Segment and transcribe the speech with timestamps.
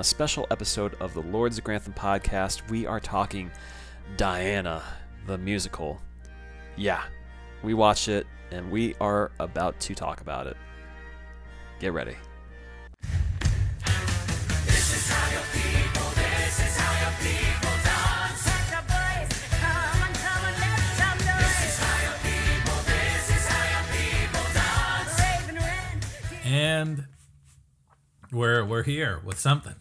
[0.00, 3.50] A special episode of the Lords of Grantham podcast, we are talking
[4.16, 4.82] Diana,
[5.26, 6.00] the musical.
[6.74, 7.02] Yeah,
[7.62, 10.56] we watched it, and we are about to talk about it.
[11.80, 12.16] Get ready.
[26.42, 27.04] And
[28.32, 29.74] we're we're here with something.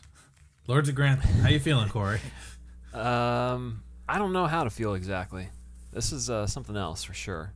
[0.70, 1.32] Lords of Grantham.
[1.42, 2.20] How you feeling, Corey?
[2.94, 5.50] Um, I don't know how to feel exactly.
[5.92, 7.54] This is uh, something else for sure.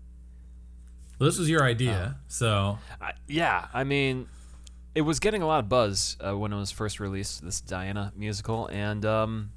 [1.19, 4.27] Well, this was your idea, so I, yeah, I mean,
[4.95, 7.43] it was getting a lot of buzz uh, when it was first released.
[7.43, 9.51] This Diana musical, and um,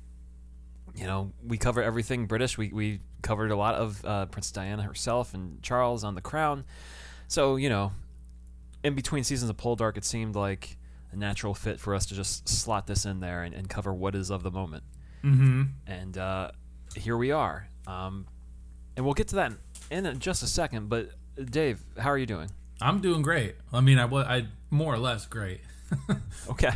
[0.94, 2.58] you know, we cover everything British.
[2.58, 6.66] We we covered a lot of uh, Princess Diana herself and Charles on The Crown.
[7.26, 7.92] So you know,
[8.84, 10.76] in between seasons of Poldark, it seemed like
[11.12, 14.14] a natural fit for us to just slot this in there and, and cover what
[14.14, 14.84] is of the moment.
[15.24, 15.62] mm-hmm.
[15.86, 16.50] And uh,
[16.94, 17.68] here we are.
[17.86, 18.26] Um,
[18.96, 19.52] and we'll get to that
[19.90, 20.88] in just a second.
[20.88, 21.10] But
[21.50, 22.50] Dave, how are you doing?
[22.80, 23.56] I'm doing great.
[23.72, 25.60] I mean, I was I more or less great.
[26.48, 26.72] Okay.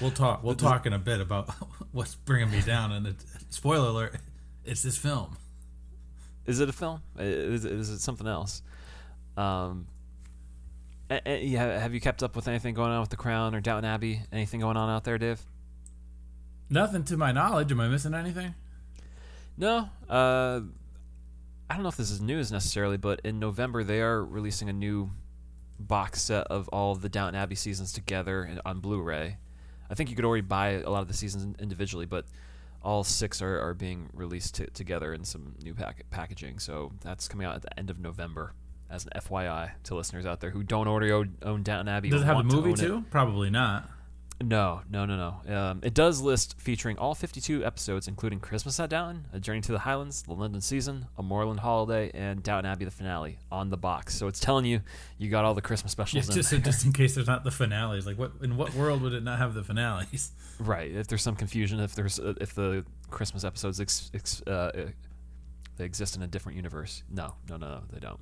[0.00, 0.42] We'll talk.
[0.42, 1.50] We'll talk in a bit about
[1.92, 2.90] what's bringing me down.
[2.92, 3.16] And it,
[3.50, 4.16] spoiler alert:
[4.64, 5.36] it's this film.
[6.46, 7.00] Is it a film?
[7.18, 8.62] Is, is it something else?
[9.36, 9.86] Um,
[11.10, 13.84] a- yeah, have you kept up with anything going on with The Crown or Downton
[13.84, 14.22] Abbey?
[14.32, 15.40] Anything going on out there, Dave?
[16.70, 17.70] Nothing to my knowledge.
[17.70, 18.54] Am I missing anything?
[19.56, 19.88] No.
[20.08, 20.60] Uh,
[21.68, 24.72] I don't know if this is news necessarily, but in November they are releasing a
[24.72, 25.10] new
[25.78, 29.36] box set of all of the Downton Abbey seasons together on Blu-ray.
[29.90, 32.26] I think you could already buy a lot of the seasons individually, but
[32.82, 36.58] all six are, are being released t- together in some new pack- packaging.
[36.58, 38.52] So that's coming out at the end of November.
[38.90, 42.22] As an FYI to listeners out there who don't already own, own Downton Abbey, Does
[42.22, 42.76] it have a want to movie it.
[42.76, 43.04] too?
[43.10, 43.88] Probably not.
[44.42, 45.56] No, no, no, no.
[45.56, 49.72] Um, it does list featuring all 52 episodes, including Christmas at Downton, A Journey to
[49.72, 53.76] the Highlands, The London Season, A Moorland Holiday, and Downton Abbey the finale on the
[53.76, 54.14] box.
[54.14, 54.80] So it's telling you
[55.18, 56.60] you got all the Christmas Yeah, specials in just there.
[56.60, 58.06] just in case there's not the finales.
[58.06, 60.32] Like, what in what world would it not have the finales?
[60.58, 60.90] right.
[60.90, 64.86] If there's some confusion, if there's uh, if the Christmas episodes ex, ex, uh, uh,
[65.76, 67.02] they exist in a different universe.
[67.08, 68.20] No, no, no, no, they don't.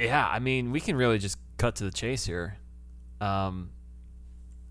[0.00, 2.56] Yeah, I mean, we can really just cut to the chase here,
[3.20, 3.70] um,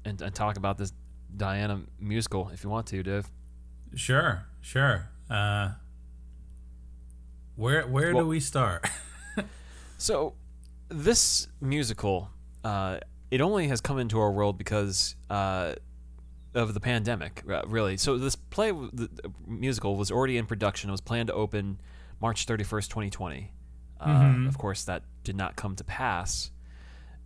[0.04, 0.92] and, and talk about this
[1.36, 3.30] Diana musical if you want to, Dave.
[3.96, 5.10] Sure, sure.
[5.30, 5.72] Uh,
[7.56, 8.86] where where Well- do we start?
[10.02, 10.36] So,
[10.88, 12.30] this musical,
[12.64, 13.00] uh,
[13.32, 15.74] it only has come into our world because uh,
[16.56, 17.98] of the pandemic, really.
[17.98, 19.10] So, this play, the
[19.46, 20.90] musical, was already in production.
[20.90, 21.82] It was planned to open
[22.22, 22.88] March 31st,
[24.00, 24.46] 2020.
[24.46, 24.50] Uh.
[24.50, 26.52] Of course, that did not come to pass.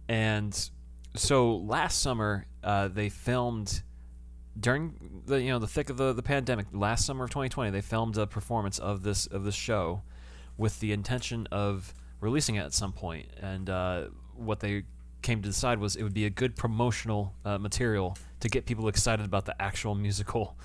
[0.09, 0.69] And
[1.15, 3.83] so, last summer, uh, they filmed
[4.59, 7.81] during the you know the thick of the, the pandemic last summer of 2020 they
[7.81, 10.03] filmed a performance of this of this show
[10.57, 14.05] with the intention of releasing it at some point and uh,
[14.35, 14.83] what they
[15.21, 18.87] came to decide was it would be a good promotional uh, material to get people
[18.87, 20.55] excited about the actual musical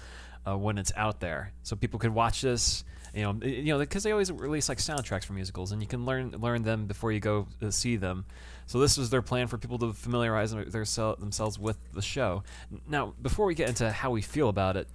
[0.46, 4.02] uh, when it's out there so people could watch this you know you know because
[4.02, 7.20] they always release like soundtracks for musicals and you can learn learn them before you
[7.20, 8.24] go uh, see them
[8.66, 12.42] so this was their plan for people to familiarize them- their, themselves with the show
[12.88, 14.88] now before we get into how we feel about it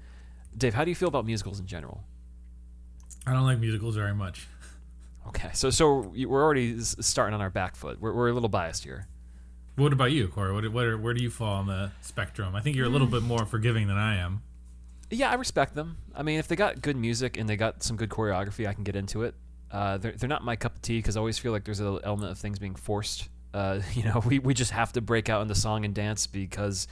[0.58, 2.04] dave how do you feel about musicals in general
[3.26, 4.48] I don't like musicals very much.
[5.26, 8.02] Okay, so so we're already starting on our back foot.
[8.02, 9.08] We're, we're a little biased here.
[9.78, 10.52] What about you, Corey?
[10.54, 12.56] What, what where do you fall on the spectrum?
[12.56, 14.42] I think you're a little bit more forgiving than I am.
[15.10, 15.98] Yeah, I respect them.
[16.16, 18.84] I mean, if they got good music and they got some good choreography, I can
[18.84, 19.36] get into it.
[19.72, 22.00] Uh, they're, they're not my cup of tea because I always feel like there's an
[22.04, 23.30] element of things being forced.
[23.54, 26.88] Uh, you know, we, we just have to break out into song and dance because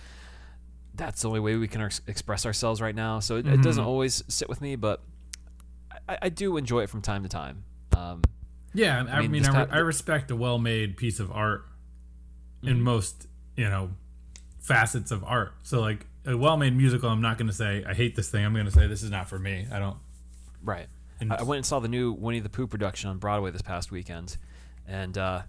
[0.93, 3.19] that's the only way we can ex- express ourselves right now.
[3.19, 5.01] So it, it doesn't always sit with me, but
[6.07, 7.63] I, I do enjoy it from time to time.
[7.95, 8.21] Um,
[8.73, 11.65] Yeah, I, I mean, mean, I, re- I respect a well-made piece of art
[12.63, 12.81] in Mhm.
[12.81, 13.91] most, you know,
[14.59, 15.53] facets of art.
[15.63, 18.45] So like a well-made musical, I'm not going to say I hate this thing.
[18.45, 19.65] I'm going to say this is not for me.
[19.71, 19.97] I don't.
[20.63, 20.87] Right.
[21.19, 23.91] And I went and saw the new Winnie the Pooh production on Broadway this past
[23.91, 24.37] weekend,
[24.87, 25.41] and uh,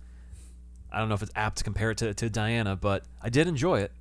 [0.93, 3.47] I don't know if it's apt to compare it to, to Diana, but I did
[3.47, 3.93] enjoy it.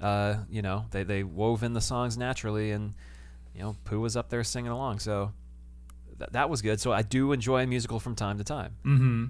[0.00, 2.94] Uh, you know, they they wove in the songs naturally, and
[3.54, 5.32] you know, Pooh was up there singing along, so
[6.18, 6.80] th- that was good.
[6.80, 8.76] So I do enjoy a musical from time to time.
[8.86, 9.24] Mm-hmm.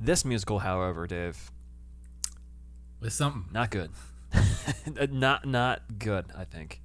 [0.00, 1.50] This musical, however, Dave,
[3.02, 3.44] It's something.
[3.52, 3.90] not good.
[4.98, 6.24] Uh, not not good.
[6.36, 6.80] I think.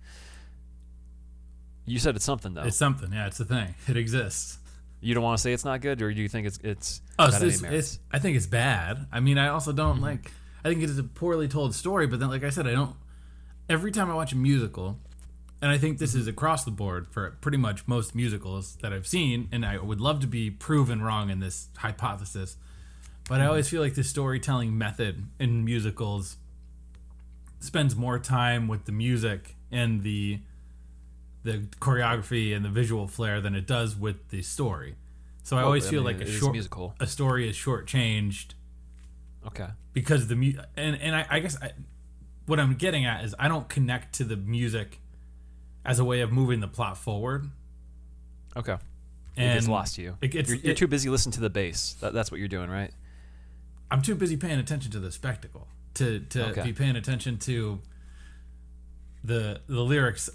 [1.85, 2.63] You said it's something though.
[2.63, 3.11] It's something.
[3.13, 3.75] Yeah, it's a thing.
[3.87, 4.57] It exists.
[5.01, 7.29] you don't want to say it's not good, or do you think it's it's Oh,
[7.29, 9.07] got it's, it's, I think it's bad.
[9.11, 10.03] I mean, I also don't Mm-hmm.
[10.03, 10.31] like.
[10.65, 12.07] I think it is a poorly told story.
[12.07, 12.95] But then, like I said, I don't.
[13.69, 14.99] Every time I watch a musical,
[15.61, 16.21] and I think this mm-hmm.
[16.21, 20.01] is across the board for pretty much most musicals that I've seen, and I would
[20.01, 22.57] love to be proven wrong in this hypothesis.
[23.27, 23.49] But I mm-hmm.
[23.49, 26.37] always feel like the storytelling method in musicals
[27.63, 30.39] spends more time with the music and the
[31.43, 34.95] the choreography and the visual flair than it does with the story.
[35.43, 36.95] So I Well, always I feel mean, like a short musical.
[37.01, 38.53] a story is shortchanged
[39.47, 39.67] Okay.
[39.91, 41.71] because the mu- and and I, I guess I,
[42.45, 44.99] what I'm getting at is I don't connect to the music
[45.83, 47.49] as a way of moving the plot forward.
[48.55, 48.77] Okay.
[49.35, 50.17] And it gets lost to you.
[50.21, 51.93] it gets- you're, you're it- too busy listening to the bass.
[51.99, 52.91] That, that's what you're doing, right?
[53.91, 56.63] I'm too busy paying attention to the spectacle to to Okay.
[56.63, 57.81] be paying attention to
[59.23, 60.29] the the lyrics.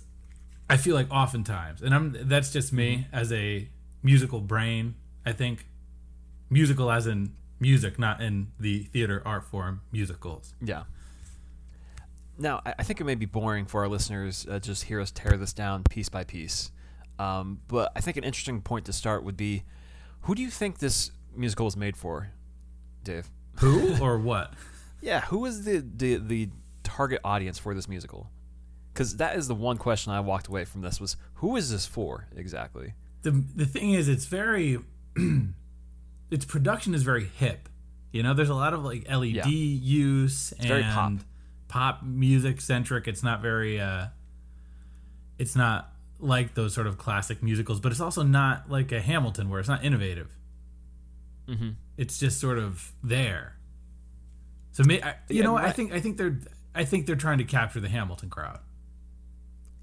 [0.71, 3.15] I feel like oftentimes, and I'm that's just me Mm-hmm.
[3.17, 3.69] as a
[4.03, 4.95] musical brain.
[5.27, 5.67] I think
[6.51, 10.55] musical as in music, not in the theater art form musicals.
[10.63, 10.85] Yeah.
[12.39, 15.11] Now, I I think it may be boring for our listeners uh, just hear us
[15.11, 16.71] tear this down piece by piece.
[17.19, 19.65] Um, but I think an interesting point to start would be,
[20.23, 22.31] who do you think this musical was made for,
[23.03, 23.29] Dave?
[23.57, 24.55] Who or what?
[25.01, 26.49] Yeah, who is the the, the
[26.83, 28.31] target audience for this musical?
[28.93, 31.87] Because that is the one question I walked away from this was who is this
[31.87, 32.95] for exactly?
[33.23, 34.79] the the thing is it's very
[36.31, 37.69] its production is very hip
[38.13, 39.47] you know there's a lot of like led Yeah.
[39.47, 41.13] use and very pop.
[41.67, 44.07] pop music centric it's not very uh
[45.37, 49.49] it's not like those sort of classic musicals but it's also not like a hamilton
[49.51, 50.35] where it's not innovative
[51.49, 51.71] Mm-hmm.
[51.97, 53.57] it's just sort of there
[54.79, 56.39] so you Yeah, know i think i think they're
[56.75, 58.61] i think they're trying to capture the hamilton crowd.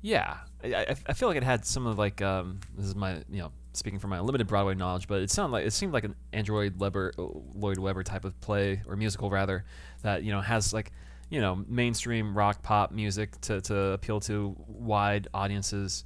[0.01, 3.39] Yeah, I, I, feel like it had some of like um, this is my you
[3.39, 6.13] know speaking from my limited Broadway knowledge, but it sounded like it seemed like an
[6.31, 9.65] Andrew Webber, Lloyd Webber type of play or musical rather
[10.03, 10.91] that you know has like
[11.31, 16.05] you know mainstream rock pop music to, to appeal to wide audiences,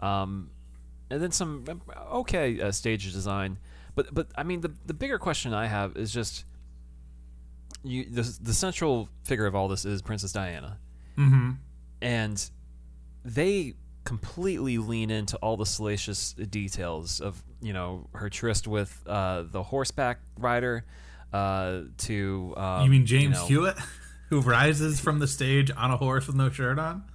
[0.00, 0.50] um,
[1.08, 1.80] and then some um,
[2.12, 3.56] okay uh, stage design,
[3.94, 6.44] but but I mean the the bigger question I have is just
[7.82, 10.78] you the the central figure of all this is Princess Diana.
[11.16, 11.52] Mm-hmm.
[12.00, 12.50] And
[13.24, 13.74] they
[14.04, 19.62] completely lean into all the salacious details of you know her tryst with uh, the
[19.62, 20.84] horseback rider
[21.32, 23.76] uh, to um, you mean james know, hewitt
[24.32, 27.04] who rises from the stage on a horse with no shirt on?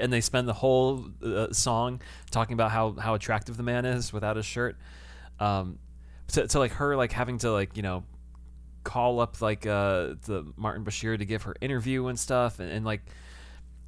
[0.00, 2.00] And they spend the whole uh, song
[2.30, 4.76] talking about how, how attractive the man is without his shirt.
[5.40, 5.78] Um,
[6.28, 8.04] to, to like her like having to like you know
[8.84, 12.84] call up like uh, the Martin Bashir to give her interview and stuff and, and
[12.84, 13.02] like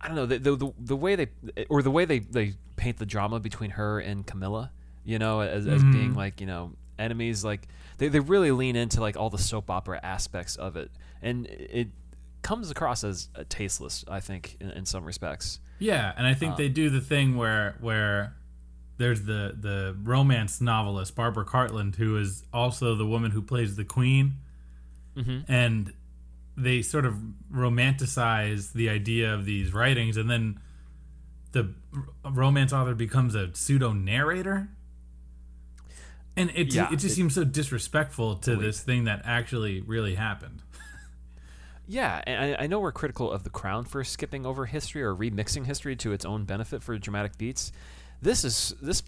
[0.01, 1.29] I don't know the, the the way they
[1.69, 4.71] or the way they they paint the drama between her and Camilla
[5.05, 7.67] you know as, as being like you know enemies like
[7.99, 10.91] they, they really lean into like all the soap opera aspects of it
[11.23, 11.89] and it
[12.43, 15.59] comes across as uh, tasteless I think in, in some respects.
[15.81, 18.37] Yeah, and I think they do the thing where where
[18.99, 23.85] there's the the romance novelist Barbara Cartland who is also the woman who plays the
[23.85, 24.35] queen,
[25.17, 25.51] Mm-hmm.
[25.53, 25.93] and
[26.57, 27.17] they sort of
[27.53, 30.61] romanticize the idea of these writings, and then
[31.53, 31.73] the
[32.25, 34.69] romance author becomes a pseudo narrator.
[36.37, 40.15] And it, Yeah, it just it- seems so disrespectful to this thing that actually really
[40.17, 40.63] happened.
[41.87, 45.15] Yeah, and I, I know we're critical of The Crown for skipping over history or
[45.15, 47.73] remixing history to its own benefit for dramatic beats.
[48.23, 49.03] This is this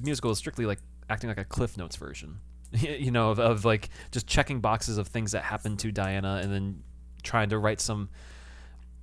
[0.00, 0.78] musical is strictly like
[1.10, 2.38] acting like a Cliff Notes version,
[2.80, 6.52] you know, of, of like just checking boxes of things that happened to Diana and
[6.52, 6.82] then
[7.22, 8.08] trying to write some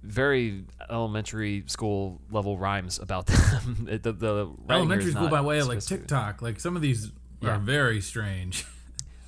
[0.01, 3.87] very elementary school level rhymes about them.
[4.01, 5.79] The, the Elementary school by way of like.
[5.81, 7.55] TikTok, like some of these Yeah.
[7.55, 8.65] are very strange.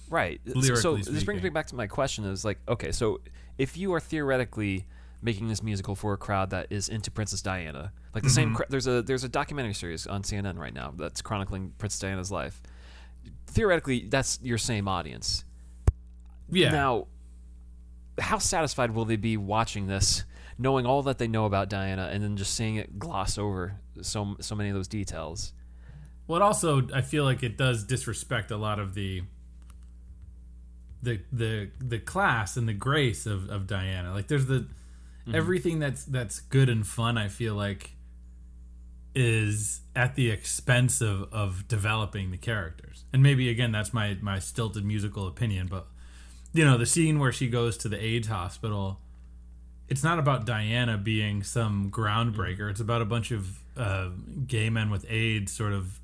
[0.07, 0.39] Right.
[0.45, 3.21] So- so lyrically this brings me back to my question: is like, okay, so
[3.57, 4.85] if you are theoretically
[5.23, 8.55] making this musical for a crowd that is into Princess Diana, like the Mm-hmm.
[8.55, 12.31] same, there's a there's a documentary series on CNN right now that's chronicling Princess Diana's
[12.31, 12.61] life.
[13.47, 15.45] Theoretically, that's your same audience.
[16.49, 16.71] Yeah.
[16.71, 17.07] Now,
[18.19, 20.23] how satisfied will they be watching this,
[20.57, 24.35] knowing all that they know about Diana, and then just seeing it gloss over so
[24.39, 25.53] so many of those details?
[26.27, 29.23] Well, it also I feel like it does disrespect a lot of the
[31.01, 34.13] the the the class and the grace of, of Diana.
[34.13, 35.35] Like there's the mm-hmm.
[35.35, 37.17] everything that's that's good and fun.
[37.17, 37.94] I feel like
[39.15, 43.05] is at the expense of of developing the characters.
[43.13, 45.87] And maybe again that's my my stilted musical opinion, but
[46.53, 48.99] you know the scene where she goes to the AIDS hospital.
[49.87, 52.71] It's not about Diana being some groundbreaker.
[52.71, 54.09] It's about a bunch of uh,
[54.47, 55.99] gay men with AIDS sort of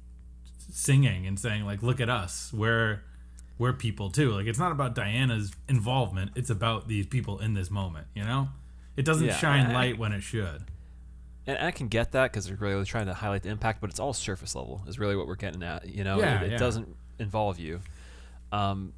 [0.71, 3.01] singing and saying like look at us we're
[3.57, 4.31] we're people too.
[4.31, 8.07] Like it's not about Diana's involvement; it's about these people in this moment.
[8.15, 8.49] You know,
[8.95, 10.63] it doesn't Yeah, shine I- light when it should.
[11.57, 13.99] And I can get that because they're really trying to highlight the impact, but it's
[13.99, 14.83] all surface level.
[14.87, 15.87] Is really what we're getting at.
[15.87, 16.57] You know, Yeah, it, it yeah.
[16.57, 17.81] doesn't involve you.
[18.51, 18.93] Um,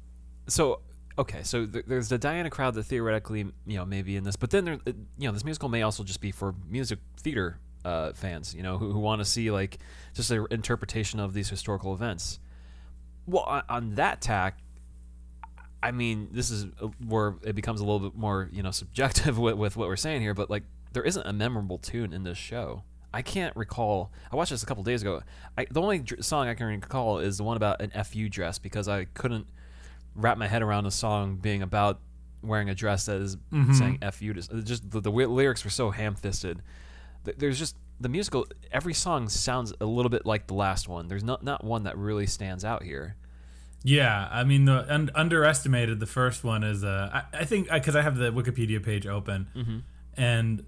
[0.46, 0.80] so
[1.18, 4.36] okay, so th- there's the Diana crowd that theoretically, you know, may be in this,
[4.36, 8.12] but then there, you know, this musical may also just be for music theater uh,
[8.12, 9.78] fans, you know, who, who want to see like
[10.14, 12.40] just an interpretation of these historical events.
[13.26, 14.58] Well, on, on that tack,
[15.82, 19.38] I mean, this is uh, where it becomes a little bit more, you know, subjective
[19.44, 20.62] with, with what we're saying here, but like
[20.94, 22.82] there isn't a memorable tune in this show.
[23.12, 24.10] I can't recall.
[24.32, 25.22] I watched this a couple days ago.
[25.56, 28.58] I, the only dr- song I can recall is the one about an FU dress
[28.58, 29.46] because I couldn't
[30.16, 32.00] wrap my head around a song being about
[32.42, 33.36] wearing a dress that is
[33.72, 36.60] saying "fu." Just, just the, the lyrics were so ham-fisted.
[37.24, 38.46] Th- There's just the musical.
[38.72, 41.06] Every song sounds a little bit like the last one.
[41.06, 43.16] There's not not one that really stands out here.
[43.84, 46.00] Yeah, I mean the un- underestimated.
[46.00, 49.46] The first one is uh, I, I think because I have the Wikipedia page open,
[49.54, 49.78] Mm-hmm.
[50.20, 50.64] and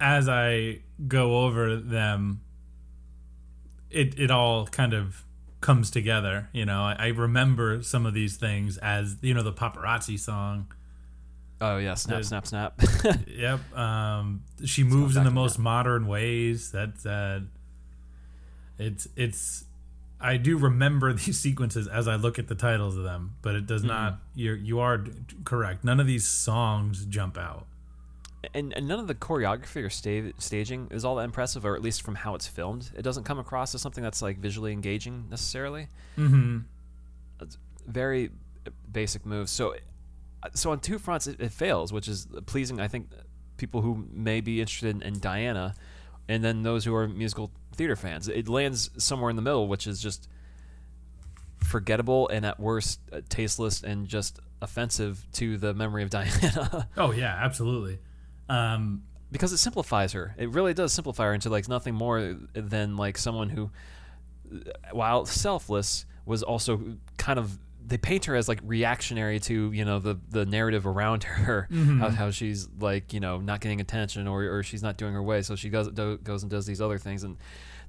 [0.00, 2.40] as I go over them,
[3.90, 5.24] it it all kind of
[5.60, 6.48] comes together.
[6.52, 10.72] You know, I, I remember some of these things as you know the paparazzi song.
[11.60, 12.80] Oh yeah, snap, The- snap, snap.
[13.26, 13.76] Yep.
[13.76, 16.70] Um, she moves in the most modern ways.
[16.70, 17.40] That's uh,
[18.78, 19.64] it's it's.
[20.20, 23.66] I do remember these sequences as I look at the titles of them, but it
[23.66, 24.20] does not.
[24.34, 25.04] You're you are
[25.44, 25.82] correct.
[25.84, 27.66] None of these songs jump out.
[28.54, 31.82] And, and none of the choreography or sta- staging is all that impressive, or at
[31.82, 35.26] least from how it's filmed, it doesn't come across as something that's like visually engaging
[35.30, 35.88] necessarily.
[36.16, 36.58] Mm-hmm.
[37.86, 38.30] Very
[38.90, 39.50] basic moves.
[39.50, 39.74] So,
[40.54, 42.80] so on two fronts, it, it fails, which is pleasing.
[42.80, 43.08] I think
[43.56, 45.74] people who may be interested in, in Diana,
[46.28, 48.28] and then those who are musical theater fans.
[48.28, 50.28] It lands somewhere in the middle, which is just
[51.64, 56.88] forgettable and at worst tasteless and just offensive to the memory of Diana.
[56.96, 57.98] Oh yeah, absolutely.
[58.48, 60.34] Um, because it simplifies her.
[60.38, 63.70] It really does simplify her into like nothing more than like someone who,
[64.92, 67.58] while selfless, was also kind of.
[67.86, 72.10] They paint her as like reactionary to you know the the narrative around her, how,
[72.10, 75.40] how she's like you know not getting attention or, or she's not doing her way,
[75.42, 77.38] so she goes do, goes and does these other things, and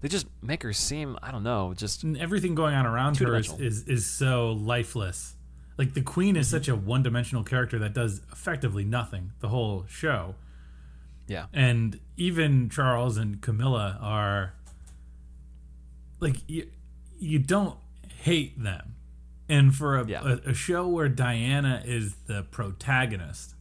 [0.02, 3.36] they just make her seem I don't know just and everything going on around her
[3.36, 5.36] is, is is so lifeless.
[5.78, 10.36] Like the queen is such a one-dimensional character that does effectively nothing the whole show.
[11.30, 14.54] Yeah and even Charles and Camilla are
[16.20, 16.68] like you,
[17.18, 17.78] you don't
[18.24, 18.96] hate them.
[19.48, 20.22] And for a, Yeah.
[20.46, 23.56] a, a show where Diana is the protagonist,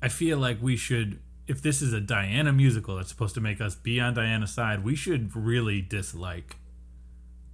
[0.00, 3.60] I feel like we should if this is a Diana musical that's supposed to make
[3.60, 6.56] us be on Diana's side, we should really dislike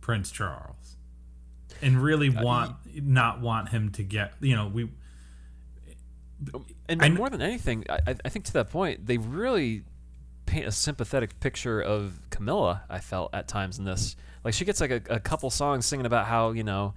[0.02, 0.96] Prince Charles.
[1.80, 4.90] And really uh, want not want him to get, you know, we
[6.88, 9.84] and I more than anything, I, I- think to that point, they really
[10.46, 12.82] paint a sympathetic picture of Camilla.
[12.88, 16.06] I felt at times in this, like she gets like a, a couple songs singing
[16.06, 16.94] about how you know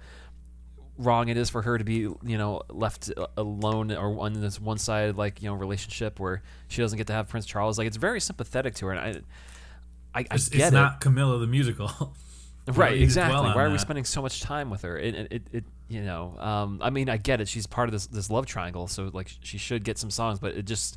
[0.98, 4.78] wrong it is for her to be you know left alone or on this one
[4.78, 7.78] sided like you know relationship where she doesn't get to have Prince Charles.
[7.78, 10.72] Like it's very sympathetic to her, and I, I, I it's, get it's it.
[10.74, 11.90] not Camilla the musical.
[12.68, 13.40] right exactly.
[13.40, 14.98] why are we spending so much time with her?
[14.98, 17.48] It, it, it, you know um, i mean i get it.
[17.48, 20.54] She's part of this this love triangle so like she should get some songs but
[20.56, 20.96] it just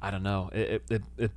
[0.00, 0.50] i don't know.
[0.52, 1.30] It, it, it, it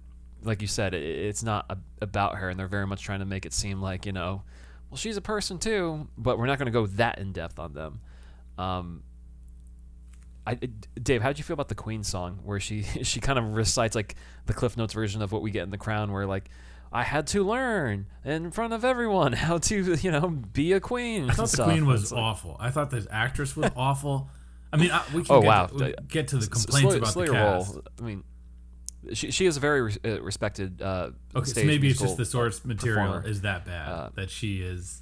[0.43, 3.25] like you said it, it's not a, about her and they're very much trying to
[3.25, 4.43] make it seem like you know
[4.89, 7.73] well she's a person too but we're not going to go that in depth on
[7.73, 7.99] them.
[8.57, 9.03] Um,
[10.45, 10.55] I,
[11.01, 13.95] Dave, how did you feel about the Queen song where she she kind of recites
[13.95, 14.15] like
[14.45, 16.49] the Cliff Notes version of what we get in The Crown, where like
[16.95, 21.29] I had to learn in front of everyone how to you know be a queen.
[21.29, 22.55] I thought the queen was awful.
[22.59, 24.29] I thought the actress was awful.
[24.71, 25.65] I mean, I, we can Oh, get, wow.
[25.67, 27.77] to, we get to the complaints about the cast.
[27.99, 28.23] I mean,
[29.13, 30.81] she she is a very res- uh, respected.
[30.81, 33.27] Uh, Okay, so maybe it's just the source material performer.
[33.27, 35.01] is that bad Uh, that she is.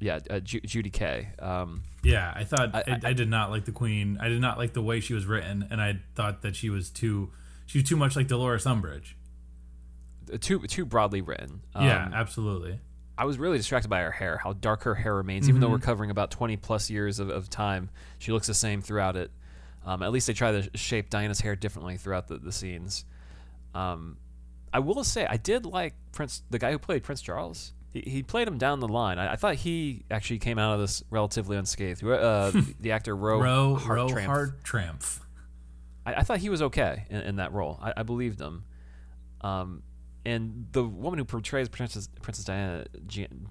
[0.00, 1.28] Yeah, uh, Ju- Judy Kaye.
[1.38, 4.18] Um, Yeah, I thought I- I, I, did not like the queen.
[4.20, 6.90] I did not like the way she was written, and I thought that she was
[6.90, 7.30] too
[7.66, 9.14] she was too much like Dolores Umbridge.
[10.40, 11.60] Too too broadly written.
[11.74, 12.78] Um, yeah, absolutely.
[13.18, 15.72] I was really distracted by her hair, how dark her hair remains, even though Mm-hmm.
[15.74, 17.90] we're covering about 20 plus years of, of time.
[18.18, 19.30] She looks the same throughout it.
[19.84, 23.04] Um, at least they try to shape Diana's hair differently throughout the, the scenes.
[23.74, 24.16] Um,
[24.72, 27.74] I will say, I did like Prince, the guy who played Prince Charles.
[27.92, 29.18] He, he played him down the line.
[29.18, 32.02] I, I thought he actually came out of this relatively unscathed.
[32.02, 34.14] Uh, the, the actor Ro, Roe Hartrampf.
[34.16, 35.20] Row Hard Triumph.
[36.06, 37.78] I, I thought he was okay in, in that role.
[37.82, 38.64] I, I believed him.
[39.42, 39.82] Um,
[40.24, 42.84] and the woman who portrays Princess Princess Diana,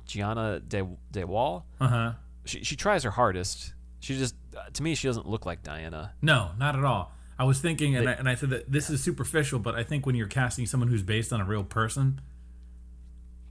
[0.05, 2.11] Jeanna De De Waal, Uh huh.
[2.45, 3.73] she she tries her hardest.
[3.99, 6.13] She just uh, to me she doesn't look like Diana.
[6.21, 7.11] No, not at all.
[7.39, 9.83] I was thinking, and, They- I, and I said that this is superficial, but I
[9.83, 12.21] think when you're casting someone who's based on a real person,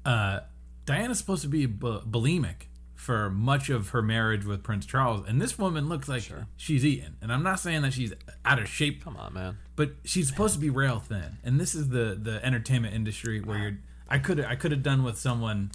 [0.05, 0.41] uh,
[0.87, 2.67] Diana's supposed to be bu- bulimic
[3.01, 6.23] for much of her marriage with Prince Charles, and this woman looks like
[6.57, 7.17] she's eating.
[7.23, 8.13] And I'm not saying that she's
[8.45, 9.57] out of shape, Come on, man.
[9.75, 11.39] but she's supposed to be rail thin.
[11.43, 13.79] And this is the the entertainment industry where you're.
[14.09, 15.71] I could I could have done with someone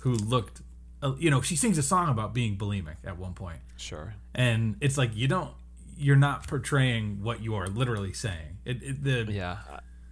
[0.00, 0.60] who looked,
[1.02, 4.14] uh, you know, she sings a song about being bulimic at one point Sure.
[4.34, 5.50] and it's like you don't
[5.96, 9.56] you're not portraying what you are literally saying it, it the Yeah.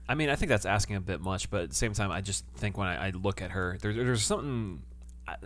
[0.08, 2.20] I- mean, I think that's asking a bit much, but at the same time, I
[2.20, 4.82] just think when I, I look at her, there, there's something,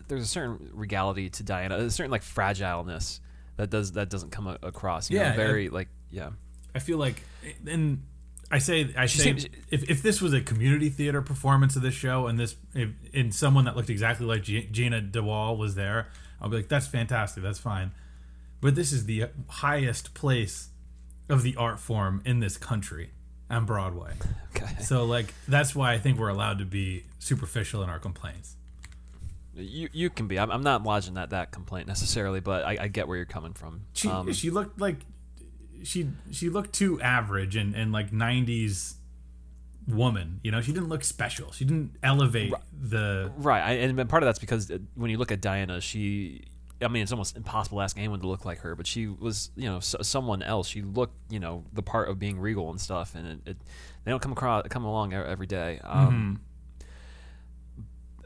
[0.08, 3.20] there's a certain regality to Diana, a certain like fragileness
[3.56, 5.10] that does that doesn't come a- across.
[5.10, 6.30] You Yeah, know, very like yeah.
[6.74, 7.22] i feel like
[7.66, 8.02] and
[8.50, 11.82] i say i She say seems- if, if this was a community theater performance of
[11.82, 15.56] this show and this if, and someone that looked exactly like G- gina de Waal
[15.56, 16.08] was there
[16.40, 17.92] i'll be like that's fantastic that's fine
[18.60, 20.68] but this is the highest place
[21.28, 23.10] of the art form in this country
[23.50, 24.12] on broadway
[24.56, 24.82] Okay.
[24.82, 28.56] so like that's why i think we're allowed to be superficial in our complaints
[29.56, 30.38] You you can be.
[30.38, 33.52] I'm, I'm not lodging that that complaint necessarily, but I, I get where you're coming
[33.52, 33.82] from.
[33.92, 34.96] She Um, she looked like
[35.82, 38.94] she she looked too average and and like '90s
[39.87, 40.40] woman.
[40.42, 41.52] You know, she didn't look special.
[41.52, 43.32] She didn't elevate the.
[43.37, 46.44] Right, I, and part of that's because uh, when you look at Diana, she,
[46.82, 49.50] I mean, it's almost impossible to ask anyone to look like her, but she was,
[49.56, 50.68] you know, s someone else.
[50.68, 53.56] She looked, you know, the part of being regal and stuff, and it, it
[54.04, 55.80] they don't come across come along every day.
[55.84, 56.40] Um,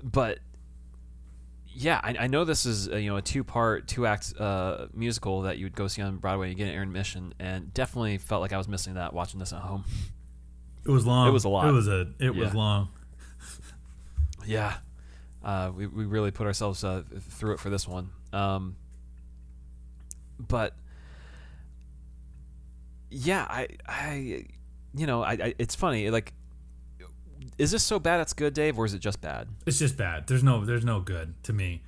[0.03, 0.39] But
[1.81, 4.87] yeah, I, I know this is a, you know a two part, two act uh,
[4.93, 6.49] musical that you would go see on Broadway.
[6.49, 9.61] You get an intermission, and definitely felt like I was missing that watching this at
[9.61, 9.85] home.
[10.85, 11.29] It was long.
[11.29, 11.69] It was a lot.
[11.69, 12.13] It was a.
[12.19, 12.89] It was long.
[14.45, 14.79] Yeah,
[15.45, 18.11] uh, we we really put ourselves uh, through it for this one.
[18.33, 18.77] Um,
[20.41, 20.75] but
[23.11, 24.47] yeah, I I
[24.95, 26.33] you know I, I it's funny like
[27.59, 29.49] is this so bad it's good, Dave, or is it just bad?
[29.67, 30.27] It's just bad.
[30.27, 30.65] There's no.
[30.65, 31.83] There's no good to me.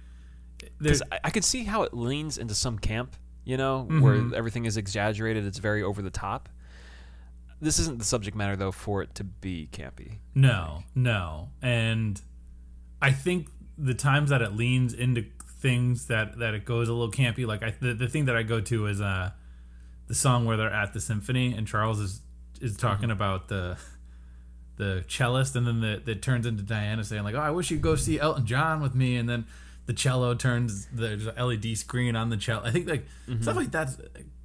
[0.79, 4.01] Because I, I could see how it leans into some camp, you know, Mhm.
[4.03, 5.45] where everything is exaggerated.
[5.47, 6.49] It's very over the top.
[7.63, 10.19] This isn't the subject matter though for it to be campy.
[10.35, 11.51] No, no.
[11.63, 12.21] And
[13.03, 17.13] I think the times that it leans into things that that it goes a little
[17.13, 19.31] campy, like I the, the thing that I go to is uh
[20.07, 22.23] the song where they're at the symphony and Charles is
[22.63, 23.77] is talking about the
[24.81, 27.83] the cellist and then the that turns into Diana saying like, "Oh, I wish you'd
[27.83, 29.45] go see Elton John with me." And then
[29.87, 32.63] the cello turns there's a LED screen on the cello.
[32.65, 33.07] I think like
[33.41, 33.97] stuff like that's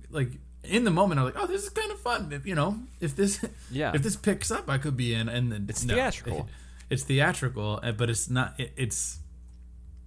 [0.09, 0.31] like
[0.63, 3.15] in the moment I'm like, "Oh, this is kind of fun." If, you know, if
[3.15, 3.91] this Yeah.
[3.95, 5.27] if this picks up, I could be in.
[5.29, 5.93] And then It's no.
[5.95, 6.47] theatrical.
[6.89, 8.59] it's theatrical, uh, but it's not.
[8.59, 9.19] It, it's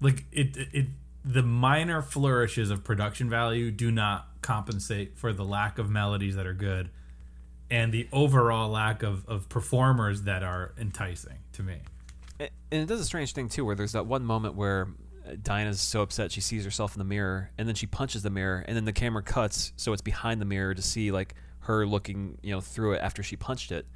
[0.00, 0.68] like it, it.
[0.72, 0.86] It
[1.24, 6.46] the minor flourishes of production value do not compensate for the lack of melodies that
[6.46, 6.88] are good,
[7.70, 11.76] and the overall lack of of performers that are enticing to me.
[12.40, 14.88] And it does a strange thing too, where there's that one moment where
[15.26, 18.30] uh, Diana's so upset she sees herself in the mirror, and then she punches the
[18.30, 21.86] mirror, and then the camera cuts so it's behind the mirror to see like her
[21.86, 23.86] looking, you know, through it after she punched it.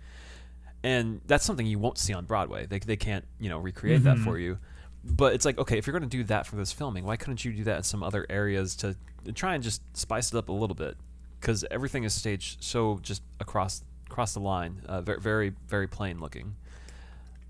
[0.84, 2.66] And that's something you won't see on Broadway.
[2.66, 4.58] They they can't you know recreate that for you.
[5.04, 7.44] But it's like okay, if you're going to do that for this filming, why couldn't
[7.44, 8.96] you do that in some other areas to
[9.32, 10.96] try and just spice it up a little bit?
[11.42, 16.20] Because everything is staged so just across across the line, uh, very very very plain
[16.20, 16.54] looking.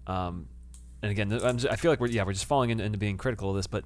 [0.07, 0.49] Um,
[1.03, 3.51] and again, just, I feel like we're yeah we're just falling into, into being critical
[3.51, 3.85] of this, but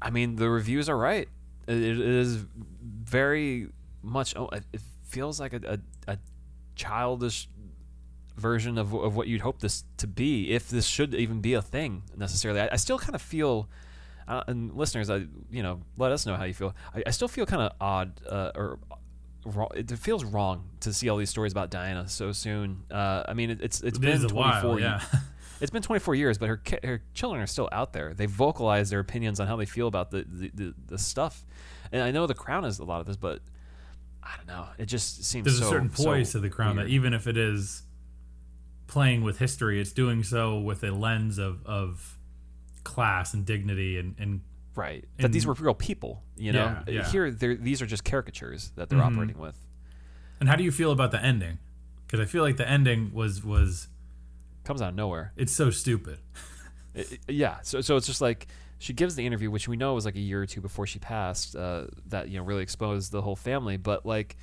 [0.00, 1.28] I mean the reviews are right.
[1.66, 2.44] It, it is
[2.82, 3.68] very
[4.02, 4.36] much.
[4.36, 5.60] Oh, it it feels like a,
[6.06, 6.18] a, a
[6.76, 7.48] childish
[8.36, 11.62] version of, of what you'd hope this to be, if this should even be a
[11.62, 12.60] thing necessarily.
[12.60, 13.68] I, I still kind of feel,
[14.28, 16.74] uh, and listeners, I you know let us know how you feel.
[16.94, 18.78] I, I still feel kind of odd uh, or.
[19.44, 19.70] Wrong.
[19.74, 22.84] It feels wrong to see all these stories about Diana so soon.
[22.88, 24.34] Uh, I mean, it, it's it's it been 24
[24.70, 25.00] while, yeah.
[25.60, 28.14] it's been 24 years, but her ki- her children are still out there.
[28.14, 31.44] They vocalize their opinions on how they feel about the the, the, the stuff.
[31.90, 33.40] And I know the crown is a lot of this, but
[34.22, 34.66] I don't know.
[34.78, 36.86] It just seems There's so, a certain poise so to the crown weird.
[36.86, 37.82] that even if it is
[38.86, 42.16] playing with history, it's doing so with a lens of of
[42.84, 44.40] class and dignity and and
[44.74, 46.22] right that these were real people.
[46.36, 47.10] You know, Yeah, yeah.
[47.10, 49.12] here they're, these are just caricatures that they're Mhm.
[49.12, 49.58] operating with.
[50.40, 51.58] And how do you feel about the ending?
[52.06, 53.88] Because I feel like the ending was was
[54.64, 55.32] Comes out of nowhere.
[55.36, 56.18] it's so stupid.
[56.94, 57.58] It- it- yeah.
[57.62, 60.20] So so it's just like she gives the interview, which we know was like a
[60.20, 61.56] year or two before she passed.
[61.56, 64.36] Uh, that you know really exposed the whole family, but like.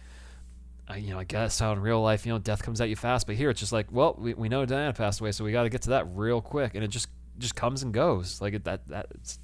[0.92, 2.96] I, you know, I guess how in real life, you know, death comes at you
[2.96, 3.28] fast.
[3.28, 5.62] But here, it's just like, well, we, we know Diana passed away, so we got
[5.62, 7.08] to get to that real quick, and it just
[7.40, 8.88] just comes and goes like it, that.
[8.90, 9.40] That it's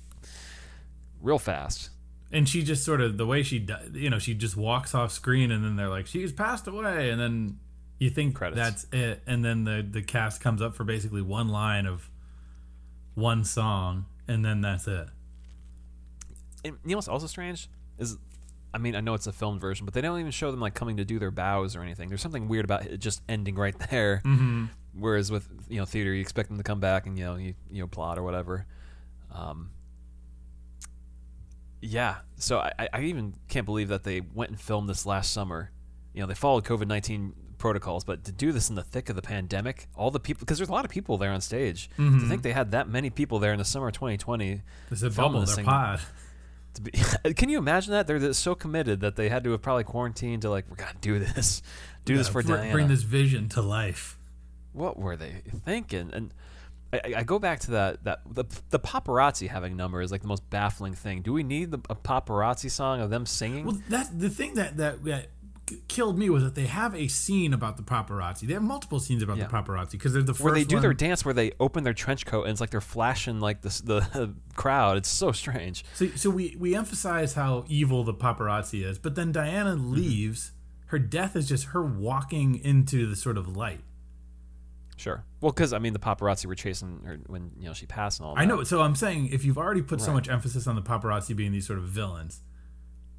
[1.21, 1.89] real fast.
[2.31, 5.49] and she just sort of the way she you know she just walks off screen
[5.51, 7.57] and then they're like she's passed away and then
[7.97, 8.59] you think Credits.
[8.61, 12.09] that's it and then the the cast comes up for basically one line of
[13.15, 15.07] one song and then that's it
[16.63, 18.17] And you know what's also strange is,
[18.75, 20.73] I mean, I know it's a filmed version, but they don't even show them like
[20.73, 22.09] coming to do their bows or anything.
[22.09, 24.21] There's something weird about it just ending right there.
[24.25, 24.65] Mm-hmm.
[24.97, 27.53] Whereas with you know theater, you expect them to come back and you know you
[27.71, 28.65] you know plot or whatever.
[29.31, 29.71] Um,
[31.81, 35.71] yeah, so I, I- even can't believe that they went and filmed this last summer.
[36.13, 39.15] You know, they followed COVID nineteen protocols, but to do this in the thick of
[39.15, 41.89] the pandemic, all the people because there's a lot of people there on stage.
[41.97, 45.15] To think they had that many people there in the summer of 2020 this is
[45.15, 45.99] Filming bubble this their thing- pod
[46.81, 46.91] be,
[47.35, 50.49] can you imagine that they're so committed that they had to have probably quarantined to
[50.49, 51.61] like we gotta do this,
[52.05, 52.71] do this for br- Diana.
[52.71, 54.17] bring this vision to life
[54.75, 56.11] what were they thinking?
[56.13, 56.33] And
[56.93, 60.27] I, I- go back to that that the, the paparazzi having number is like the
[60.27, 61.21] most baffling thing.
[61.21, 63.65] Do we need the, a paparazzi song of them singing?
[63.65, 65.27] Well, that's the thing that that, that
[65.87, 68.41] killed me was that they have a scene about the paparazzi.
[68.47, 69.47] They have multiple scenes about Yeah.
[69.47, 70.81] the paparazzi because they're the first where they do one.
[70.83, 73.81] their dance where they open their trench coat and it's like they're flashing like this
[73.81, 74.97] the crowd.
[74.97, 75.83] It's so strange.
[75.95, 79.93] So, so we we emphasize how evil the paparazzi is, but then Diana Mm-hmm.
[79.93, 80.51] leaves.
[80.89, 83.81] Her death is just her walking into the sort of light.
[84.97, 85.25] Sure.
[85.41, 88.27] Well, because I mean the paparazzi were chasing her when you know she passed and
[88.27, 88.35] all.
[88.35, 88.41] That.
[88.41, 88.63] I know.
[88.63, 91.67] So I'm saying, if you've already put so much emphasis on the paparazzi being these
[91.67, 92.41] sort of villains,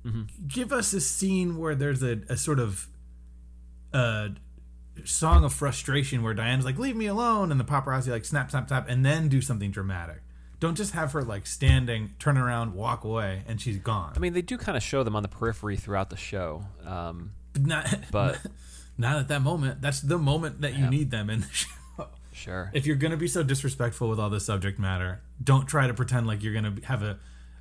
[0.07, 0.23] Mm-hmm.
[0.47, 2.87] give us a scene where there's a, a sort of
[3.93, 4.29] uh,
[5.05, 8.69] song of frustration where Diane's like, "Leave me alone," and the paparazzi like snap, snap,
[8.69, 10.23] snap, and then do something dramatic.
[10.61, 14.13] Don't just have her like standing, turn around, walk away, and she's gone.
[14.17, 16.65] I mean they do kind of show them on the periphery throughout the show.
[16.85, 18.39] Um, not, but
[18.99, 19.81] not at that moment.
[19.83, 20.91] That's the moment that you Yeah.
[20.91, 21.69] need them in the show.
[22.33, 22.71] sure.
[22.75, 26.27] if you're gonna be so disrespectful with all this subject matter, don't try to pretend
[26.27, 27.19] like you're gonna have a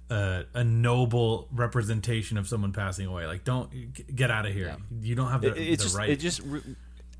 [0.10, 3.26] a, a noble representation of someone passing away.
[3.26, 4.76] Like, don't g- get out of here.
[5.02, 6.10] You don't have the, it, it's the just right.
[6.10, 6.42] it just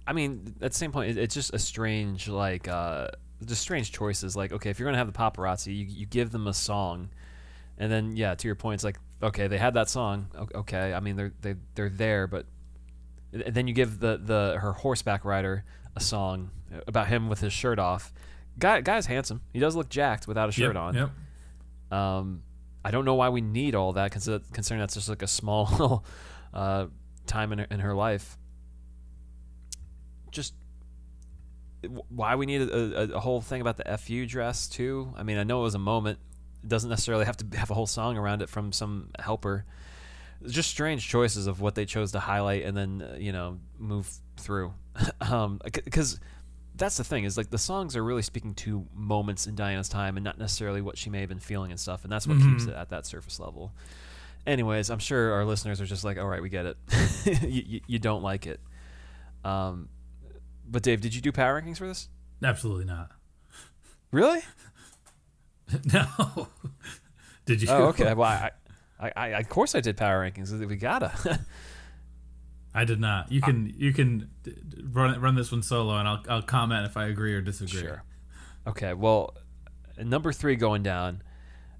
[0.08, 3.08] i mean at the same point it, it's just a strange like uh
[3.44, 6.46] just strange choices like okay if you're gonna have the paparazzi you, you give them
[6.46, 7.10] a song
[7.80, 11.00] and then yeah to your point it's like okay they had that song okay i
[11.00, 12.46] mean they're they, they're there but
[13.34, 16.52] and then you give the the her horseback rider a song
[16.86, 18.14] about him with his shirt off
[18.60, 21.98] guy guy's handsome he does look jacked without a shirt yep, on Yep.
[22.00, 22.44] um,
[22.86, 26.06] I don't know why we need all that, consider- considering that's just like a small
[26.54, 26.86] uh,
[27.26, 28.38] time in her, in her life.
[30.30, 30.54] Just
[32.10, 35.12] why we need a, a, a whole thing about the fu dress too.
[35.18, 36.20] I mean, I know it was a moment.
[36.64, 39.66] It doesn't necessarily have to have a whole song around it from some helper.
[40.46, 44.12] Just strange choices of what they chose to highlight and then uh, you know move
[44.38, 44.76] through.
[45.22, 46.20] um, because
[46.78, 50.18] that's the thing is like the songs are really speaking to moments in Diana's time
[50.18, 52.66] and not necessarily what she may have been feeling and stuff, and that's what keeps
[52.66, 53.74] it at that surface level.
[54.46, 56.78] Anyways, I'm sure our listeners are just like, all right, we get it.
[57.42, 58.60] you, you, you don't like it.
[59.44, 59.90] Um,
[60.68, 62.10] but Dave, did you do power rankings for this?
[62.44, 63.12] Absolutely not.
[64.12, 64.42] Really?
[65.94, 66.48] no.
[67.46, 67.68] Did you?
[67.70, 68.14] Oh, okay.
[68.14, 68.52] Well, I,
[69.00, 70.52] I, I, of course I did power rankings.
[70.68, 71.40] We gotta.
[72.76, 73.32] I did not.
[73.32, 76.86] You can you can d- d- run run this one solo, and I'll I'll comment
[76.86, 77.80] if I agree or disagree.
[77.80, 78.04] Sure.
[78.68, 78.94] Okay.
[78.94, 79.34] Well,
[79.98, 81.24] number three going down.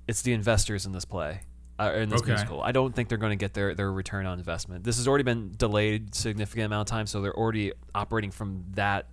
[0.08, 1.42] It's the investors in this play,
[1.80, 2.32] uh, in this Okay.
[2.32, 2.62] musical.
[2.62, 4.84] I don't think they're going to get their their return on investment.
[4.84, 9.08] This has already been delayed significant amount of time, so they're already operating from that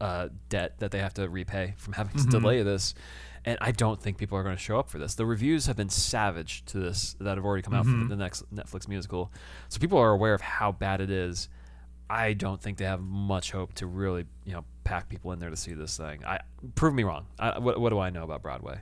[0.00, 2.94] uh, debt that they have to repay from having to delay this.
[3.46, 5.14] And I don't think people are going to show up for this.
[5.14, 8.08] The reviews have been savage to this that have already come out for mm-hmm.
[8.08, 9.32] the next Netflix musical,
[9.68, 11.48] so people are aware of how bad it is.
[12.10, 15.50] I don't think they have much hope to really, you know, pack people in there
[15.50, 16.24] to see this thing.
[16.24, 16.40] I
[16.74, 17.26] prove me wrong.
[17.38, 18.80] I, what, what do I know about Broadway?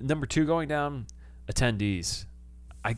[0.00, 1.06] Number two going down,
[1.50, 2.26] attendees.
[2.84, 2.96] I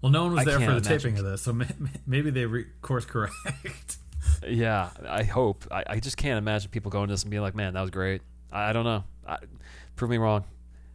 [0.00, 1.90] Well, no one was I there for the can't taping of this, so may- may-
[2.06, 3.96] maybe they re- course correct.
[4.46, 5.66] yeah, I hope.
[5.70, 7.90] I, I just can't imagine people going to this and being like, "Man, that was
[7.90, 9.04] great." I don't know.
[9.26, 9.38] I,
[9.96, 10.44] prove me wrong.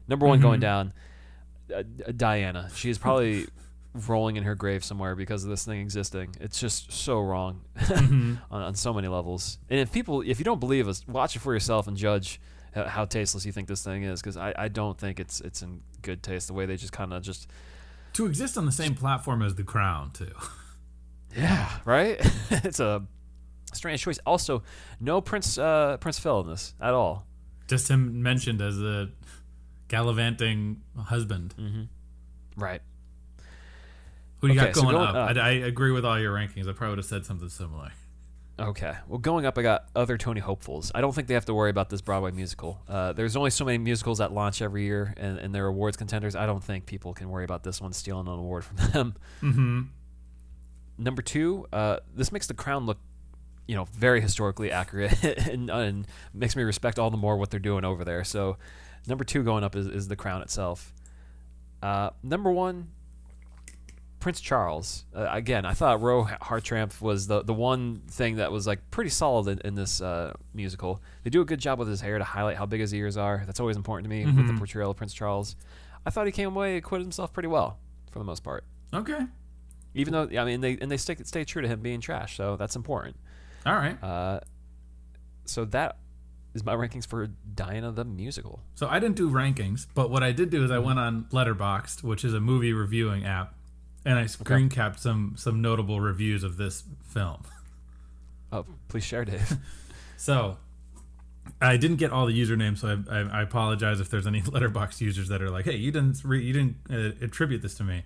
[0.07, 0.93] Number one going down,
[1.73, 2.69] uh, uh, Diana.
[2.73, 3.47] She is probably
[4.07, 6.35] rolling in her grave somewhere because of this thing existing.
[6.39, 9.57] It's just so wrong on, on so many levels.
[9.69, 12.39] And if people, if you don't believe us, watch it for yourself and judge
[12.75, 15.61] h- how tasteless you think this thing is, because I, I don't think it's it's
[15.61, 17.49] in good taste the way they just kind of just
[18.13, 20.31] to exist on the same platform as The Crown, too.
[21.35, 22.19] yeah right.
[22.51, 23.03] it's a
[23.73, 24.19] strange choice.
[24.25, 24.63] Also,
[24.99, 27.25] no Prince uh, Prince Phil in this at all.
[27.67, 29.09] Just him mentioned as a
[29.87, 31.53] gallivanting husband.
[32.55, 32.81] Right.
[34.41, 35.15] Who do you Okay, got so going going up?
[35.31, 35.37] up.
[35.37, 36.67] I, I agree with all your rankings.
[36.69, 37.91] I probably would have said something similar.
[38.59, 38.93] Okay.
[39.07, 40.91] Well, going up, I got other Tony Hopefuls.
[40.95, 42.81] I don't think they have to worry about this Broadway musical.
[42.87, 46.35] Uh, there's only so many musicals that launch every year, and, and they're awards contenders.
[46.35, 49.15] I don't think people can worry about this one stealing an award from them.
[49.43, 49.81] Mm-hmm.
[50.99, 52.97] Number two, uh, this makes The Crown look,
[53.67, 57.59] you know, very historically accurate, and, and makes me respect all the more what they're
[57.59, 58.23] doing over there.
[58.23, 58.57] So,
[59.07, 60.93] number two going up is, is The Crown itself.
[61.83, 62.87] Uh, number one,
[64.19, 65.05] Prince Charles.
[65.15, 69.11] Uh, again, I thought Roe Hartrampf was the the one thing that was like pretty
[69.11, 71.01] solid in, in this uh, musical.
[71.23, 73.43] They do a good job with his hair to highlight how big his ears are.
[73.45, 74.57] That's always important to me with the Mhm.
[74.57, 75.55] portrayal of Prince Charles.
[76.05, 77.77] I thought he came away acquitted himself pretty well
[78.11, 78.63] for the most part.
[78.93, 79.27] Okay.
[79.93, 82.55] Even though I mean they and they stick stay true to him being trash, so
[82.57, 83.17] that's important.
[83.65, 84.01] All right.
[84.03, 84.39] Uh,
[85.45, 85.97] so that
[86.53, 88.61] is my rankings for Diana the musical.
[88.75, 92.03] So I didn't do rankings, but what I did do is I went on Letterboxd,
[92.03, 93.53] which is a movie reviewing app,
[94.05, 97.43] and I screen capped some some notable reviews of this film.
[98.49, 99.57] Oh, please share, Dave.
[100.17, 100.57] So
[101.61, 105.01] I didn't get all the usernames, so I, I, I apologize if there's any Letterboxd
[105.01, 108.03] users that are like, "Hey, you didn't re- you didn't uh, attribute this to me."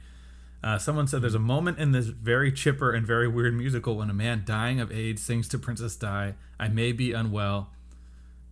[0.63, 4.09] Uh, someone said there's a moment in this very chipper and very weird musical when
[4.09, 7.71] a man dying of AIDS sings to Princess Di, "I may be unwell,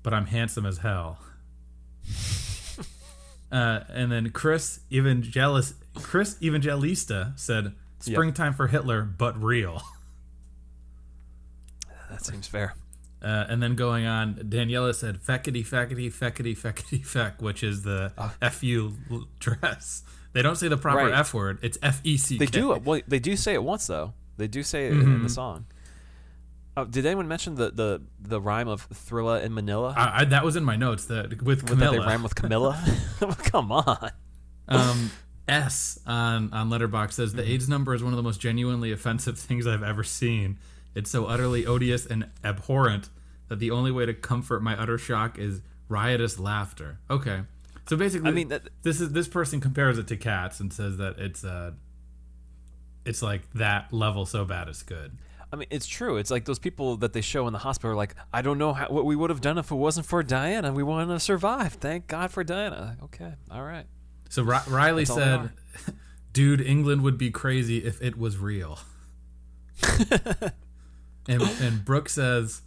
[0.01, 1.19] but I'm handsome as hell."
[3.51, 9.83] uh, and then Chris Evangelis Chris Evangelista said, "Springtime for Hitler, but real."
[12.09, 12.73] that seems fair.
[13.21, 18.11] Uh, and then going on, Daniela said feckety feckety feckety feckety feck, which is the
[18.51, 18.93] fu
[19.39, 20.03] dress.
[20.33, 21.13] They don't say the proper Right.
[21.13, 21.59] f word.
[21.61, 22.37] It's f e c.
[22.37, 22.75] They do.
[22.77, 24.13] Well, they do say it once though.
[24.37, 25.23] They do say it in Mm-hmm.
[25.23, 25.65] the song.
[26.77, 29.93] Oh, did anyone mention the, the, the rhyme of Thrilla in Manila?
[29.97, 31.05] I, I, that was in my notes.
[31.05, 31.91] That with Camilla.
[31.91, 32.81] that they rhyme with Camilla?
[33.43, 34.11] Come on.
[34.67, 35.11] um,
[35.47, 37.37] S on on Letterboxd says Mm-hmm.
[37.39, 40.59] the AIDS number is one of the most genuinely offensive things I've ever seen.
[40.95, 43.09] It's so utterly odious and abhorrent
[43.47, 46.99] that the only way to comfort my utter shock is riotous laughter.
[47.09, 47.41] Okay,
[47.89, 50.97] so basically, I mean, that, this is this person compares it to cats and says
[50.97, 51.71] that it's uh
[53.03, 55.17] it's like that level so bad it's good.
[55.51, 56.17] I mean, it's true.
[56.17, 58.73] It's like those people that they show in the hospital are like, I don't know
[58.73, 60.71] how, what we would have done if it wasn't for Diana.
[60.71, 61.73] We wanted to survive.
[61.73, 62.97] Thank God for Diana.
[63.05, 63.33] Okay.
[63.49, 63.87] All right.
[64.29, 65.49] So Ri- Riley That's said,
[66.33, 68.77] "Dude, England would be crazy if it was real."
[71.27, 72.61] and and Brooke says,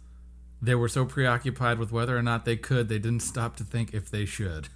[0.61, 3.93] "They were so preoccupied with whether or not they could, they didn't stop to think
[3.93, 4.67] if they should."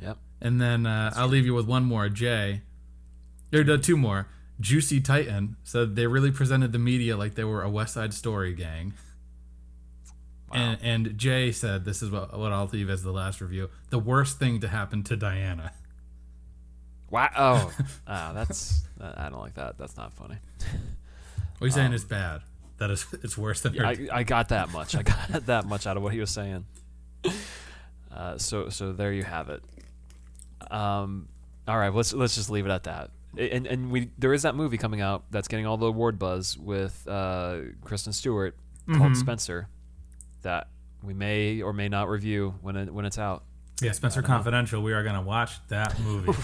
[0.00, 0.18] Yep.
[0.40, 2.08] And then uh, I'll leave you with one more.
[2.08, 2.62] Jay,
[3.52, 4.28] or no, two more.
[4.60, 8.54] Juicy Titan said they really presented the media like they were a West Side Story
[8.54, 8.94] gang.
[10.52, 13.70] And, and Jay said, "This is what, what I'll leave as the last review.
[13.90, 15.72] The worst thing to happen to Diana."
[17.10, 17.30] Wow.
[17.36, 17.72] Oh,
[18.06, 19.78] ah, that's, I don't like that.
[19.78, 20.36] That's not funny.
[21.58, 22.42] What are you saying is bad?
[22.78, 23.86] That is, it's worse than her.
[23.86, 24.96] I, I got that much.
[24.96, 26.66] I got that much out of what he was saying.
[28.12, 29.62] Uh, so so there you have it.
[30.74, 31.28] Um,
[31.68, 33.10] all right, let's let's just leave it at that.
[33.38, 36.56] And and we there is that movie coming out that's getting all the award buzz
[36.58, 38.56] with uh, Kristen Stewart
[38.86, 39.16] called Mhm.
[39.16, 39.68] Spencer
[40.42, 40.68] that
[41.02, 43.44] we may or may not review when it when it's out.
[43.82, 44.82] yeah, Spencer Confidential.
[44.82, 46.32] We are gonna watch that movie.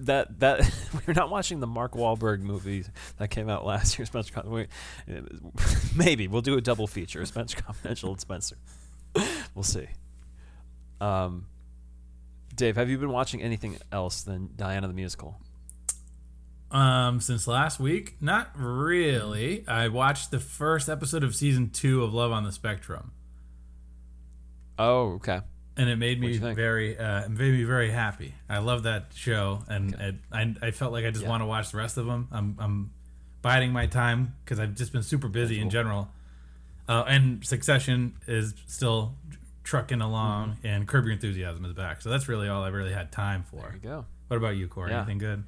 [0.00, 0.60] That that
[1.06, 2.84] we're not watching the Mark Wahlberg movie
[3.16, 4.04] that came out last year.
[4.04, 4.66] Spencer, Con- we-
[5.96, 8.56] maybe we'll do a double feature: Spencer Confidential and Spencer.
[9.54, 9.86] We'll see.
[11.00, 11.46] Um,
[12.54, 15.40] Dave, have you been watching anything else than Diana the musical?
[16.70, 19.64] um, since last week, not really.
[19.68, 23.12] I watched the first episode of season two of Love on the Spectrum,
[24.78, 25.40] Oh, okay.
[25.76, 28.34] and it made me very, uh, it made me very happy.
[28.48, 31.28] I love that show, and it, I, I felt like I just Yeah.
[31.30, 32.26] want to watch the rest of them.
[32.32, 32.90] I'm, I'm
[33.40, 36.08] biding my time because I've just been super busy in general.
[36.88, 39.14] Uh, and Succession is still
[39.64, 40.66] trucking along, Mm-hmm.
[40.66, 42.00] and Curb Your Enthusiasm is back.
[42.02, 43.60] So that's really all I really had time for.
[43.62, 44.06] There you go.
[44.28, 44.90] What about you, Corey?
[44.92, 44.98] Yeah.
[44.98, 45.44] Anything good?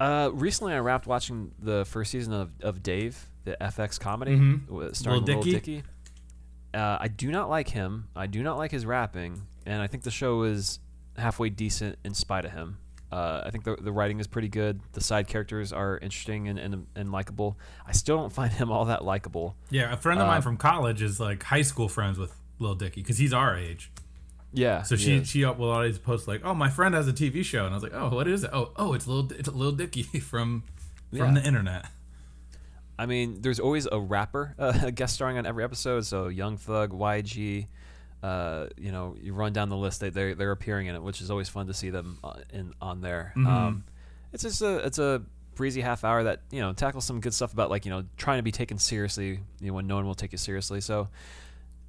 [0.00, 4.96] Uh, recently, I wrapped watching the first season of, of Dave, the FX comedy Mhm.
[4.96, 5.52] starring Lil Dicky?
[5.52, 5.82] Dicky.
[6.74, 8.08] Uh, I do not like him.
[8.16, 10.80] I do not like his rapping, and I think the show is
[11.16, 12.78] halfway decent in spite of him.
[13.12, 14.80] Uh, I think the, the writing is pretty good.
[14.92, 17.58] The side characters are interesting and, and, and likable.
[17.86, 19.54] I still don't find him all that likable.
[19.70, 22.74] Yeah, a friend of Uh, mine from college is like high school friends with Lil
[22.74, 23.90] Dicky because he's our age.
[24.54, 24.82] Yeah.
[24.82, 27.72] So she she will always post like, "Oh, my friend has a TV show," and
[27.74, 28.50] I was like, "Oh, what is it?
[28.52, 30.62] Oh, oh, it's Lil it's Lil Dicky from
[31.10, 31.40] from Yeah.
[31.40, 31.86] the internet."
[32.98, 36.04] I mean, there's always a rapper uh, guest starring on every episode.
[36.06, 37.66] So Young Thug, YG,
[38.22, 40.00] uh, you know, you run down the list.
[40.00, 42.74] They they're, they're appearing in it, which is always fun to see them uh, in
[42.80, 43.32] on there.
[43.36, 43.46] Mhm.
[43.46, 43.84] Um,
[44.32, 45.22] it's just a it's a
[45.54, 48.38] breezy half hour that you know tackles some good stuff about like you know trying
[48.38, 51.08] to be taken seriously you know when no one will take you seriously so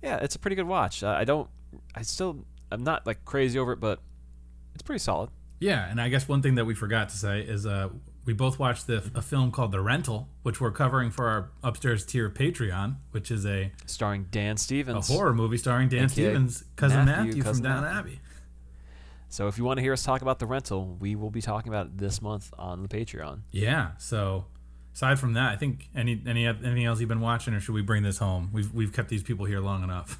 [0.03, 1.49] yeah it's a pretty good watch uh, i don't
[1.95, 3.99] i still i'm not like crazy over it but
[4.75, 7.65] it's pretty solid Yeah, and I guess one thing that we forgot to say is
[7.65, 7.87] uh,
[8.25, 12.05] we both watched the, a film called The Rental, which we're covering for our upstairs
[12.05, 17.05] tier Patreon, which is a, starring dan Stevens, a horror movie starring Dan Stevens' cousin
[17.05, 17.99] Matthew, Matthew, from cousin Down Matthew.
[17.99, 18.19] Abbey.
[19.29, 21.71] so if you want to hear us talk about the rental we will be talking
[21.71, 23.91] about it this month on the patreon Yeah.
[23.99, 24.45] So
[24.93, 27.81] aside from that, I think any any anything else you've been watching, or should we
[27.81, 28.49] bring this home?
[28.53, 30.19] We've we've kept these people here long enough.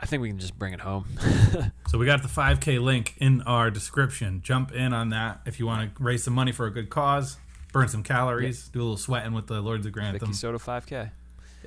[0.00, 1.04] i think we can just bring it home
[1.90, 4.40] So we got the 5K link in our description.
[4.42, 7.38] Jump in on that if you want to raise some money for a good cause,
[7.72, 10.18] burn some calories, do a little sweating with the Lords of Grantham.
[10.20, 11.10] vicky soda 5k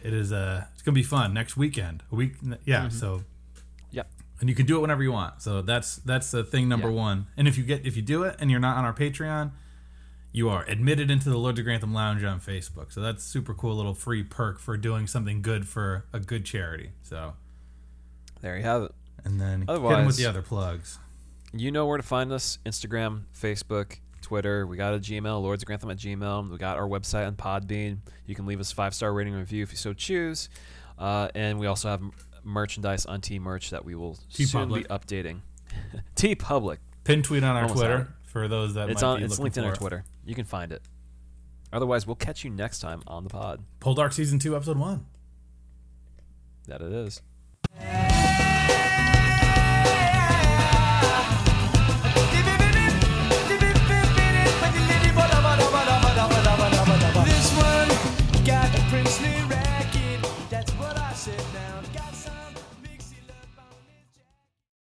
[0.04, 2.04] It is uh it's gonna be fun next weekend.
[2.12, 2.34] A week,
[2.66, 2.90] yeah.
[2.90, 3.24] So
[3.92, 5.42] yep and you can do it whenever you want.
[5.42, 6.96] So that's that's the thing number Yeah.
[7.08, 7.28] one.
[7.38, 9.52] And if you get if you do it and you're not on our Patreon,
[10.38, 12.92] you are admitted into the Lords of Grantham Lounge on Facebook.
[12.94, 16.92] So that's super cool little free perk for doing something good for a good charity.
[17.02, 17.34] So
[18.42, 18.92] there you have it.
[19.26, 21.00] and then hit Otherwise- with the other plugs.
[21.54, 24.68] you know where to find us instagram facebook twitter.
[24.68, 26.52] We got a gmail lords of grantham at gmail.
[26.52, 27.98] We got our website on podbean.
[28.28, 30.50] You can leave us a five star rating and review if you so choose.
[31.00, 32.12] Uh, and we also have m-
[32.44, 35.40] merchandise on t merch that we will soon be updating.
[36.16, 36.78] TeePublic.
[37.06, 39.44] Pin tweet on our Almost Twitter for those that it's might on be it's looking
[39.46, 39.78] linked in our it.
[39.78, 40.82] twitter you can find it.
[41.72, 43.64] Otherwise we'll catch you next time on the pod.
[43.80, 45.06] Poldark season two, episode one.
[46.68, 47.22] that it is